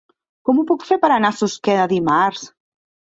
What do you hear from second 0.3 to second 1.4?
Com ho puc fer per anar a